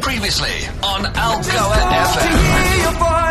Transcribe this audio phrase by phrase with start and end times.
[0.00, 1.80] Previously on Algoa
[2.12, 3.25] FM.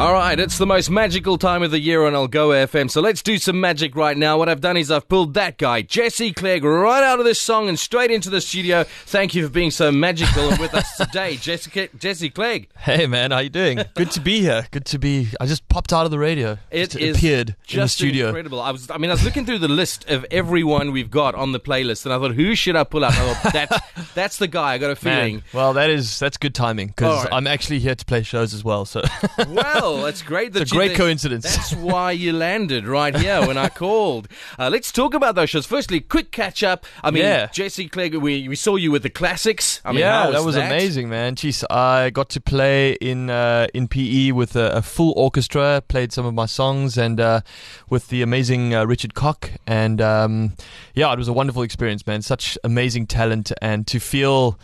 [0.00, 3.22] All right, it's the most magical time of the year on Algoa FM, so let's
[3.22, 4.38] do some magic right now.
[4.38, 7.68] What I've done is I've pulled that guy, Jesse Clegg, right out of this song
[7.68, 8.84] and straight into the studio.
[8.84, 12.68] Thank you for being so magical and with us today, Jesse, Jesse Clegg.
[12.78, 13.80] Hey man, how you doing?
[13.94, 14.66] Good to be here.
[14.70, 15.28] Good to be.
[15.38, 16.56] I just popped out of the radio.
[16.70, 18.26] It just is appeared just in the studio.
[18.28, 18.62] incredible.
[18.62, 21.52] I was, I mean, I was looking through the list of everyone we've got on
[21.52, 23.12] the playlist, and I thought, who should I pull up?
[23.12, 24.72] I thought, that's, that's the guy.
[24.72, 25.34] I got a feeling.
[25.36, 27.32] Man, well, that is that's good timing because All right.
[27.34, 28.86] I'm actually here to play shows as well.
[28.86, 29.02] So
[29.50, 30.52] Well, that's great.
[30.52, 31.44] That It's a great coincidence.
[31.44, 34.28] That's why you landed right here when I called.
[34.58, 35.66] Uh, let's talk about those shows.
[35.66, 36.86] Firstly, quick catch up.
[37.02, 37.46] I mean, Yeah.
[37.46, 39.80] Jesse Clegg, we, we saw you with the classics.
[39.84, 41.34] I mean, yeah, how that was that amazing, man.
[41.34, 45.82] Jeez, I got to play in uh, in PE with a, a full orchestra.
[45.88, 47.40] Played some of my songs and uh,
[47.88, 50.52] with the amazing uh, Richard Cock, and um,
[50.94, 52.22] yeah, it was a wonderful experience, man.
[52.22, 54.58] Such amazing talent, and to feel.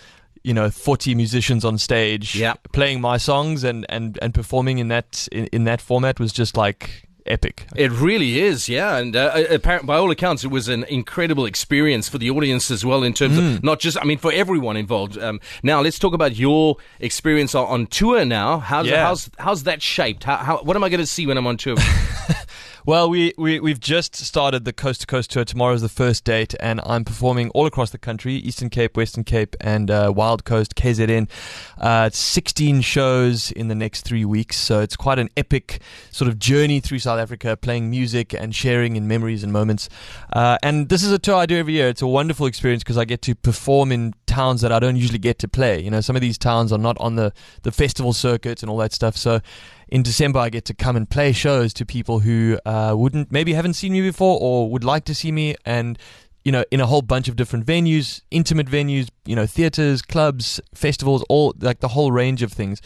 [0.47, 2.55] You know, forty musicians on stage, Yeah.
[2.73, 6.57] playing my songs and, and, and performing in that in, in that format was just
[6.57, 7.67] like epic.
[7.75, 8.97] It really is, yeah.
[8.99, 12.85] And uh, apparent, by all accounts, it was an incredible experience for the audience as
[12.85, 13.57] well, in terms Mm.
[13.57, 15.19] of not just, I mean, for everyone involved.
[15.19, 18.61] Um, now, let's talk about your experience on, on tour now.
[18.61, 19.05] How's, Yeah.
[19.05, 20.23] how's, how's that shaped?
[20.23, 21.75] How, how, what am I going to see when I'm on tour?
[22.87, 25.45] Well, we, we, we've just started the Coast to Coast tour.
[25.45, 29.57] Tomorrow's the first date, and I'm performing all across the country Eastern Cape, Western Cape,
[29.61, 31.29] and uh, Wild Coast, KZN.
[31.79, 35.81] Uh, 16 shows in the next three weeks, so it's quite an epic
[36.13, 39.89] sort of journey through South Africa, playing music and sharing in memories and moments.
[40.33, 41.89] Uh, and this is a tour I do every year.
[41.89, 45.19] It's a wonderful experience because I get to perform in towns that I don't usually
[45.19, 45.83] get to play.
[45.83, 48.77] You know, some of these towns are not on the, the festival circuit and all
[48.77, 49.17] that stuff.
[49.17, 49.41] So
[49.89, 53.53] in December, I get to come and play shows to people who uh, wouldn't maybe
[53.53, 55.99] haven't seen me before or would like to see me, and
[56.45, 60.61] you know, in a whole bunch of different venues, intimate venues, you know, theaters, clubs,
[60.75, 62.81] festivals, all like the whole range of things.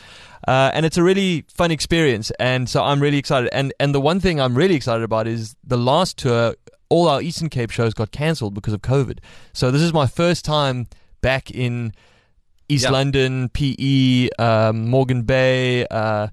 [0.48, 3.50] Uh, and it's a really fun experience, and so I'm really excited.
[3.52, 6.54] And and the one thing I'm really excited about is the last tour.
[6.88, 9.18] All our Eastern Cape shows got cancelled because of COVID.
[9.52, 10.88] So this is my first time
[11.20, 11.92] back in
[12.68, 12.90] East Yeah.
[12.90, 16.28] London, PE, um, Morgan Bay, uh,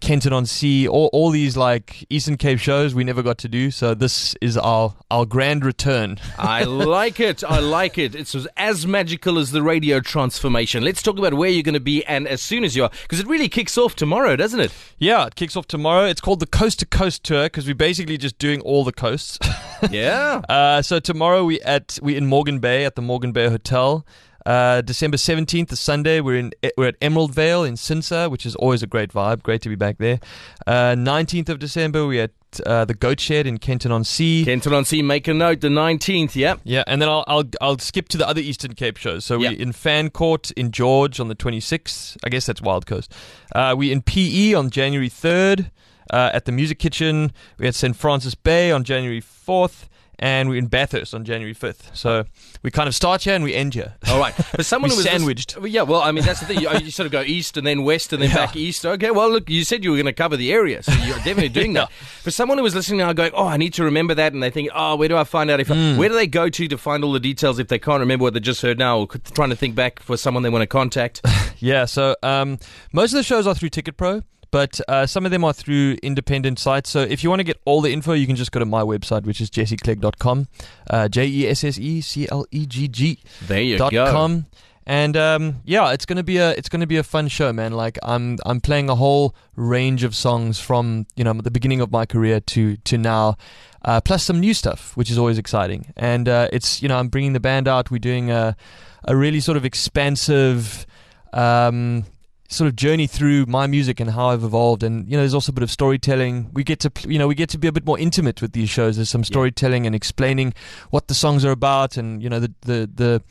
[0.00, 3.70] Kenton on Sea, all, all these like Eastern Cape shows we never got to do.
[3.70, 6.18] So this is our our grand return.
[6.38, 7.42] I like it.
[7.44, 8.14] I like it.
[8.14, 10.84] It's as magical as the radio transformation.
[10.84, 13.20] Let's talk about where you're going to be and as soon as you are, because
[13.20, 14.72] it really kicks off tomorrow, doesn't it?
[14.98, 16.04] Yeah, it kicks off tomorrow.
[16.06, 19.38] It's called the Coast to Coast Tour because we're basically just doing all the coasts.
[19.92, 20.42] Yeah.
[20.48, 24.04] Uh, so tomorrow we at we in Morgan Bay at the Morgan Bay Hotel.
[24.48, 28.54] Uh, December seventeenth, the Sunday, we're in we're at Emerald Vale in Chintsa, which is
[28.56, 29.42] always a great vibe.
[29.42, 30.20] Great to be back there.
[30.66, 32.30] Uh, Nineteenth of December, we're at
[32.64, 34.44] uh, the Goat Shed in Kenton on Sea.
[34.46, 36.54] Kenton on Sea, make a note, the 19th, yeah.
[36.64, 39.26] Yeah, and then I'll I'll I'll skip to the other Eastern Cape shows.
[39.26, 39.50] So Yeah.
[39.50, 42.16] we in Fancourt in George on the 26th.
[42.24, 43.12] I guess that's Wild Coast.
[43.54, 45.70] Uh, we in PE on January 3rd.
[46.10, 49.88] Uh, at the Music Kitchen, we at St Francis Bay on January 4th,
[50.18, 51.94] and we're in Bathurst on January 5th.
[51.96, 52.24] So
[52.62, 53.94] we kind of start here and we end here.
[54.08, 54.34] All right.
[54.56, 55.56] But someone was sandwiched.
[55.56, 56.60] Well, yeah, well, I mean, that's the thing.
[56.60, 58.36] You, you sort of go east and then west and then Yeah.
[58.46, 58.84] back east.
[58.84, 61.48] Okay, well, look, you said you were going to cover the area, so you're definitely
[61.50, 61.90] doing that.
[62.22, 64.50] For someone who was listening now going, oh, I need to remember that, and they
[64.50, 65.96] think, oh, where do I find out if I, Hmm.
[65.98, 68.34] where do they go to to find all the details if they can't remember what
[68.34, 71.20] they just heard now or trying to think back for someone they want to contact?
[71.60, 72.60] Yeah, so um,
[72.92, 76.58] most of the shows are through TicketPro, but uh, some of them are through independent
[76.58, 76.90] sites.
[76.90, 78.82] So if you want to get all the info, you can just go to my
[78.82, 80.48] website, which is jesseclegg.com,
[80.90, 84.10] uh, J E S S E C L E G G There you dot go.
[84.10, 84.46] com.
[84.86, 87.72] And um, yeah, it's gonna be a it's gonna be a fun show, man.
[87.72, 91.92] Like I'm I'm playing a whole range of songs from you know the beginning of
[91.92, 93.36] my career to to now,
[93.84, 95.92] uh, plus some new stuff, which is always exciting.
[95.94, 97.90] And uh, it's you know I'm bringing the band out.
[97.90, 98.56] We're doing a
[99.04, 100.86] a really sort of expansive.
[101.34, 102.04] Um,
[102.48, 105.52] sort of journey through my music and how I've evolved and you know there's also
[105.52, 107.84] a bit of storytelling we get to you know we get to be a bit
[107.84, 110.54] more intimate with these shows there's some storytelling and explaining
[110.90, 113.22] what the songs are about and you know the the the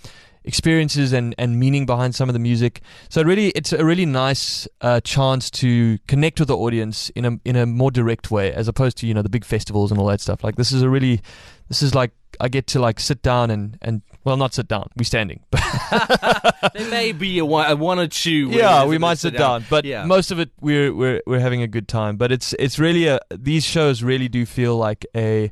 [0.47, 2.81] experiences and, and meaning behind some of the music.
[3.09, 7.39] So really, it's a really nice uh, chance to connect with the audience in a
[7.43, 10.07] in a more direct way, as opposed to you know the big festivals and all
[10.07, 10.43] that stuff.
[10.43, 11.21] Like this is a really,
[11.67, 14.89] this is like I get to like sit down and and well not sit down,
[14.97, 15.39] We're standing,
[16.73, 18.49] There may be a one, a one or two.
[18.51, 20.05] yeah, we might sit down, but Yeah.
[20.05, 22.17] most of it we're we're we're having a good time.
[22.17, 25.51] But it's it's really a these shows really do feel like a